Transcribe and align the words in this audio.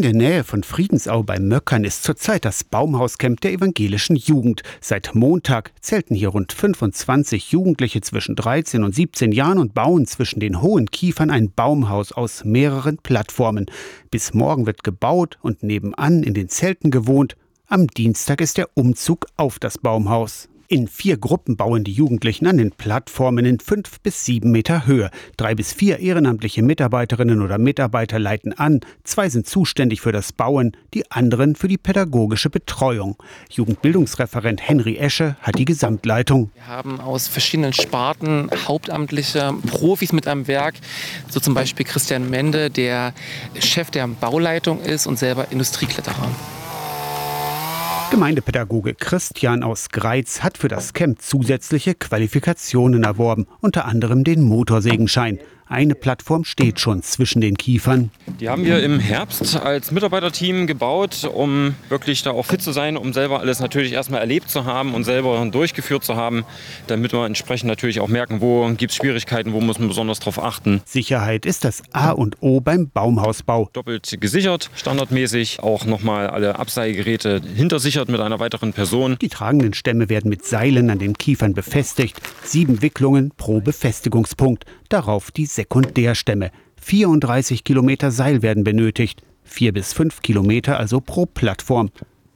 In 0.00 0.14
der 0.14 0.14
Nähe 0.14 0.44
von 0.44 0.62
Friedensau 0.62 1.22
bei 1.22 1.38
Möckern 1.38 1.84
ist 1.84 2.04
zurzeit 2.04 2.46
das 2.46 2.64
Baumhauscamp 2.64 3.38
der 3.42 3.52
evangelischen 3.52 4.16
Jugend. 4.16 4.62
Seit 4.80 5.14
Montag 5.14 5.72
zelten 5.82 6.14
hier 6.14 6.30
rund 6.30 6.54
25 6.54 7.52
Jugendliche 7.52 8.00
zwischen 8.00 8.34
13 8.34 8.82
und 8.82 8.94
17 8.94 9.30
Jahren 9.30 9.58
und 9.58 9.74
bauen 9.74 10.06
zwischen 10.06 10.40
den 10.40 10.62
hohen 10.62 10.90
Kiefern 10.90 11.28
ein 11.28 11.52
Baumhaus 11.52 12.12
aus 12.12 12.46
mehreren 12.46 12.96
Plattformen. 12.96 13.66
Bis 14.10 14.32
morgen 14.32 14.64
wird 14.64 14.84
gebaut 14.84 15.36
und 15.42 15.62
nebenan 15.62 16.22
in 16.22 16.32
den 16.32 16.48
Zelten 16.48 16.90
gewohnt. 16.90 17.36
Am 17.66 17.86
Dienstag 17.86 18.40
ist 18.40 18.56
der 18.56 18.70
Umzug 18.72 19.26
auf 19.36 19.58
das 19.58 19.76
Baumhaus. 19.76 20.49
In 20.72 20.86
vier 20.86 21.16
Gruppen 21.16 21.56
bauen 21.56 21.82
die 21.82 21.90
Jugendlichen 21.90 22.46
an 22.46 22.56
den 22.56 22.70
Plattformen 22.70 23.44
in 23.44 23.58
fünf 23.58 23.98
bis 24.02 24.24
sieben 24.24 24.52
Meter 24.52 24.86
Höhe. 24.86 25.10
Drei 25.36 25.56
bis 25.56 25.72
vier 25.72 25.98
ehrenamtliche 25.98 26.62
Mitarbeiterinnen 26.62 27.42
oder 27.42 27.58
Mitarbeiter 27.58 28.20
leiten 28.20 28.52
an. 28.52 28.78
Zwei 29.02 29.28
sind 29.30 29.48
zuständig 29.48 30.00
für 30.00 30.12
das 30.12 30.32
Bauen, 30.32 30.76
die 30.94 31.10
anderen 31.10 31.56
für 31.56 31.66
die 31.66 31.76
pädagogische 31.76 32.50
Betreuung. 32.50 33.16
Jugendbildungsreferent 33.50 34.60
Henry 34.62 34.96
Esche 34.96 35.34
hat 35.40 35.58
die 35.58 35.64
Gesamtleitung. 35.64 36.52
Wir 36.54 36.68
haben 36.68 37.00
aus 37.00 37.26
verschiedenen 37.26 37.72
Sparten 37.72 38.48
hauptamtliche 38.68 39.52
Profis 39.66 40.12
mit 40.12 40.28
am 40.28 40.46
Werk. 40.46 40.76
So 41.30 41.40
zum 41.40 41.52
Beispiel 41.52 41.84
Christian 41.84 42.30
Mende, 42.30 42.70
der 42.70 43.12
Chef 43.58 43.90
der 43.90 44.06
Bauleitung 44.06 44.80
ist 44.82 45.08
und 45.08 45.18
selber 45.18 45.50
Industriekletterer. 45.50 46.30
Gemeindepädagoge 48.10 48.94
Christian 48.94 49.62
aus 49.62 49.88
Greiz 49.88 50.42
hat 50.42 50.58
für 50.58 50.66
das 50.66 50.94
Camp 50.94 51.22
zusätzliche 51.22 51.94
Qualifikationen 51.94 53.04
erworben, 53.04 53.46
unter 53.60 53.84
anderem 53.84 54.24
den 54.24 54.42
Motorsägenschein. 54.42 55.38
Eine 55.70 55.94
Plattform 55.94 56.42
steht 56.42 56.80
schon 56.80 57.00
zwischen 57.04 57.40
den 57.40 57.56
Kiefern. 57.56 58.10
Die 58.40 58.48
haben 58.48 58.64
wir 58.64 58.82
im 58.82 58.98
Herbst 58.98 59.54
als 59.54 59.92
Mitarbeiterteam 59.92 60.66
gebaut, 60.66 61.30
um 61.32 61.76
wirklich 61.88 62.24
da 62.24 62.32
auch 62.32 62.44
fit 62.44 62.60
zu 62.60 62.72
sein, 62.72 62.96
um 62.96 63.12
selber 63.12 63.38
alles 63.38 63.60
natürlich 63.60 63.92
erstmal 63.92 64.20
erlebt 64.20 64.50
zu 64.50 64.64
haben 64.64 64.94
und 64.94 65.04
selber 65.04 65.46
durchgeführt 65.46 66.02
zu 66.02 66.16
haben, 66.16 66.44
damit 66.88 67.12
wir 67.12 67.24
entsprechend 67.24 67.68
natürlich 67.68 68.00
auch 68.00 68.08
merken, 68.08 68.40
wo 68.40 68.68
gibt 68.76 68.90
es 68.90 68.96
Schwierigkeiten, 68.96 69.52
wo 69.52 69.60
muss 69.60 69.78
man 69.78 69.86
besonders 69.86 70.18
darauf 70.18 70.42
achten. 70.42 70.82
Sicherheit 70.86 71.46
ist 71.46 71.62
das 71.62 71.84
A 71.92 72.10
und 72.10 72.38
O 72.40 72.60
beim 72.60 72.90
Baumhausbau. 72.90 73.70
Doppelt 73.72 74.16
gesichert, 74.20 74.70
standardmäßig, 74.74 75.60
auch 75.60 75.84
nochmal 75.84 76.26
alle 76.26 76.58
Abseilgeräte 76.58 77.40
hintersichert 77.54 78.08
mit 78.08 78.20
einer 78.20 78.40
weiteren 78.40 78.72
Person. 78.72 79.18
Die 79.20 79.28
tragenden 79.28 79.74
Stämme 79.74 80.08
werden 80.08 80.30
mit 80.30 80.44
Seilen 80.44 80.90
an 80.90 80.98
den 80.98 81.16
Kiefern 81.16 81.54
befestigt. 81.54 82.20
Sieben 82.42 82.82
Wicklungen 82.82 83.30
pro 83.36 83.60
Befestigungspunkt. 83.60 84.64
Darauf 84.88 85.30
die 85.30 85.46
Sekundärstämme. 85.60 86.50
34 86.80 87.64
Kilometer 87.64 88.10
Seil 88.10 88.40
werden 88.40 88.64
benötigt. 88.64 89.22
Vier 89.44 89.74
bis 89.74 89.92
fünf 89.92 90.22
Kilometer 90.22 90.78
also 90.78 91.00
pro 91.00 91.26
Plattform. 91.26 91.90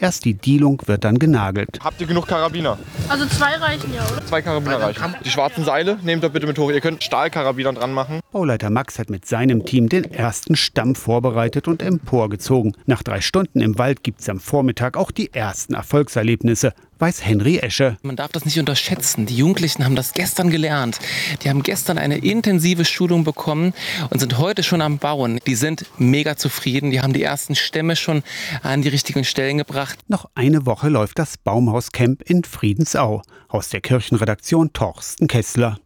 Erst 0.00 0.24
die 0.24 0.34
Dielung 0.34 0.80
wird 0.86 1.02
dann 1.02 1.18
genagelt. 1.18 1.80
Habt 1.82 2.00
ihr 2.00 2.06
genug 2.06 2.28
Karabiner? 2.28 2.78
Also 3.08 3.26
zwei 3.26 3.56
reichen 3.56 3.92
ja, 3.92 4.06
oder? 4.06 4.24
Zwei 4.24 4.42
Karabiner 4.42 4.80
reichen. 4.80 5.16
Die 5.24 5.30
schwarzen 5.30 5.64
Seile 5.64 5.98
nehmt 6.04 6.22
ihr 6.22 6.28
bitte 6.28 6.46
mit 6.46 6.56
hoch. 6.60 6.70
Ihr 6.70 6.80
könnt 6.80 7.02
Stahlkarabiner 7.02 7.72
dran 7.72 7.92
machen. 7.92 8.20
Bauleiter 8.30 8.68
Max 8.68 8.98
hat 8.98 9.08
mit 9.08 9.24
seinem 9.24 9.64
Team 9.64 9.88
den 9.88 10.04
ersten 10.04 10.54
Stamm 10.54 10.94
vorbereitet 10.94 11.66
und 11.66 11.82
emporgezogen. 11.82 12.76
Nach 12.84 13.02
drei 13.02 13.22
Stunden 13.22 13.60
im 13.60 13.78
Wald 13.78 14.02
gibt 14.02 14.20
es 14.20 14.28
am 14.28 14.38
Vormittag 14.38 14.98
auch 14.98 15.10
die 15.10 15.32
ersten 15.32 15.72
Erfolgserlebnisse 15.72 16.74
weiß 16.98 17.24
Henry 17.24 17.58
Esche. 17.58 17.96
Man 18.02 18.16
darf 18.16 18.32
das 18.32 18.44
nicht 18.44 18.58
unterschätzen. 18.58 19.26
Die 19.26 19.36
Jugendlichen 19.36 19.84
haben 19.84 19.94
das 19.94 20.12
gestern 20.12 20.50
gelernt. 20.50 20.98
Die 21.42 21.48
haben 21.48 21.62
gestern 21.62 21.98
eine 21.98 22.18
intensive 22.18 22.84
Schulung 22.84 23.24
bekommen 23.24 23.72
und 24.10 24.18
sind 24.18 24.38
heute 24.38 24.62
schon 24.62 24.82
am 24.82 24.98
Bauen. 24.98 25.38
Die 25.46 25.54
sind 25.54 25.86
mega 25.98 26.36
zufrieden. 26.36 26.90
Die 26.90 27.00
haben 27.00 27.12
die 27.12 27.22
ersten 27.22 27.54
Stämme 27.54 27.96
schon 27.96 28.22
an 28.62 28.82
die 28.82 28.88
richtigen 28.88 29.24
Stellen 29.24 29.58
gebracht. 29.58 29.98
Noch 30.08 30.28
eine 30.34 30.66
Woche 30.66 30.88
läuft 30.88 31.18
das 31.18 31.36
Baumhauscamp 31.38 32.22
in 32.22 32.44
Friedensau. 32.44 33.22
Aus 33.48 33.68
der 33.68 33.80
Kirchenredaktion 33.80 34.72
Torsten 34.72 35.28
Kessler. 35.28 35.76